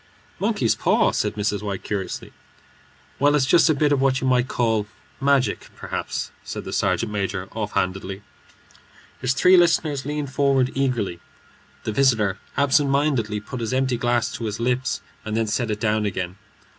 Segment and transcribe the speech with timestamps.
[0.39, 1.61] "Monkey's paw?" said Mrs.
[1.61, 2.33] White, curiously.
[3.19, 4.87] "Well, it's just a bit of what you might call
[5.19, 8.23] magic, perhaps," said the sergeant major, offhandedly.
[9.19, 11.19] His three listeners leaned forward eagerly.
[11.83, 15.79] The visitor absent mindedly put his empty glass to his lips and then set it
[15.79, 16.35] down again.